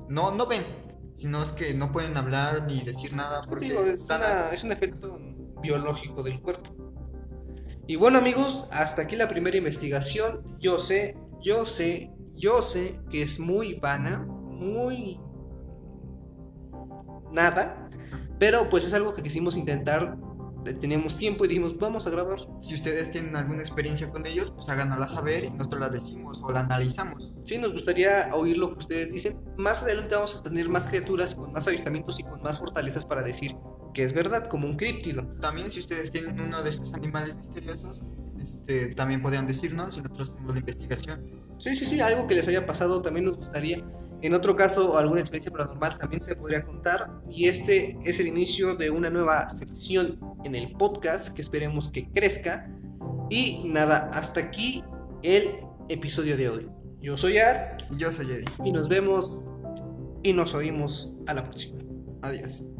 no, 0.08 0.32
no 0.32 0.46
ven, 0.46 0.64
sino 1.16 1.42
es 1.42 1.52
que 1.52 1.74
no 1.74 1.92
pueden 1.92 2.16
hablar 2.16 2.66
ni 2.66 2.82
decir 2.82 3.12
nada. 3.12 3.42
Porque 3.48 3.90
es, 3.90 4.08
es 4.52 4.64
un 4.64 4.72
efecto 4.72 5.18
biológico 5.62 6.22
del 6.22 6.40
cuerpo. 6.40 6.70
Y 7.86 7.96
bueno 7.96 8.18
amigos, 8.18 8.68
hasta 8.70 9.02
aquí 9.02 9.16
la 9.16 9.28
primera 9.28 9.56
investigación. 9.56 10.56
Yo 10.58 10.78
sé, 10.78 11.16
yo 11.42 11.66
sé, 11.66 12.10
yo 12.36 12.62
sé 12.62 13.00
que 13.10 13.22
es 13.22 13.40
muy 13.40 13.74
vana, 13.74 14.18
muy 14.18 15.18
nada, 17.32 17.90
pero 18.38 18.68
pues 18.68 18.86
es 18.86 18.94
algo 18.94 19.14
que 19.14 19.22
quisimos 19.22 19.56
intentar 19.56 20.16
teníamos 20.62 21.16
tiempo 21.16 21.44
y 21.44 21.49
dijimos, 21.49 21.77
vamos 21.79 22.07
a 22.07 22.11
grabar. 22.11 22.38
Si 22.62 22.75
ustedes 22.75 23.11
tienen 23.11 23.37
alguna 23.37 23.61
experiencia 23.61 24.09
con 24.11 24.27
ellos, 24.27 24.53
pues 24.53 24.68
háganosla 24.68 25.09
saber 25.09 25.44
y 25.44 25.51
nosotros 25.51 25.81
la 25.81 25.88
decimos 25.88 26.40
o 26.42 26.53
la 26.53 26.61
analizamos. 26.61 27.33
Sí, 27.44 27.59
nos 27.59 27.73
gustaría 27.73 28.31
oír 28.35 28.59
lo 28.59 28.73
que 28.73 28.79
ustedes 28.79 29.12
dicen. 29.12 29.38
Más 29.57 29.83
adelante 29.83 30.14
vamos 30.14 30.37
a 30.37 30.42
tener 30.42 30.68
más 30.68 30.87
criaturas 30.87 31.35
con 31.35 31.53
más 31.53 31.66
avistamientos 31.66 32.18
y 32.20 32.23
con 32.23 32.42
más 32.42 32.59
fortalezas 32.59 33.05
para 33.05 33.23
decir 33.23 33.55
que 33.94 34.05
es 34.05 34.12
verdad, 34.12 34.46
como 34.46 34.66
un 34.66 34.77
críptido. 34.77 35.27
También 35.40 35.70
si 35.70 35.81
ustedes 35.81 36.11
tienen 36.11 36.40
uno 36.40 36.62
de 36.62 36.70
estos 36.70 36.94
animales 36.94 37.35
misteriosos, 37.37 38.01
este, 38.40 38.94
también 38.94 39.20
podrían 39.20 39.46
decirnos 39.46 39.96
y 39.96 40.01
nosotros 40.01 40.31
hacemos 40.31 40.55
la 40.55 40.61
investigación. 40.61 41.40
Sí, 41.59 41.75
sí, 41.75 41.85
sí, 41.85 42.01
algo 42.01 42.27
que 42.27 42.35
les 42.35 42.49
haya 42.49 42.64
pasado 42.64 43.03
también 43.03 43.27
nos 43.27 43.37
gustaría. 43.37 43.85
En 44.22 44.35
otro 44.35 44.54
caso, 44.54 44.98
alguna 44.98 45.20
experiencia 45.20 45.50
paranormal 45.50 45.96
también 45.96 46.20
se 46.20 46.37
podría 46.37 46.62
contar. 46.62 47.11
Y 47.30 47.48
este 47.48 47.96
es 48.04 48.20
el 48.20 48.26
inicio 48.26 48.74
de 48.74 48.90
una 48.90 49.11
nueva 49.11 49.48
sección 49.48 50.18
en 50.44 50.54
el 50.54 50.72
podcast 50.72 51.35
que 51.35 51.42
esperemos 51.42 51.88
que 51.88 52.09
crezca. 52.11 52.70
Y 53.30 53.62
nada, 53.64 54.11
hasta 54.12 54.40
aquí 54.40 54.85
el 55.22 55.61
episodio 55.88 56.37
de 56.37 56.48
hoy. 56.48 56.68
Yo 57.00 57.16
soy 57.16 57.38
Ar. 57.38 57.78
Y 57.90 57.98
yo 57.98 58.12
soy 58.12 58.26
Eddie. 58.30 58.44
Y 58.64 58.72
nos 58.72 58.88
vemos 58.88 59.42
y 60.22 60.33
nos 60.33 60.54
oímos 60.54 61.16
a 61.26 61.35
la 61.35 61.44
próxima. 61.44 61.80
Adiós. 62.22 62.80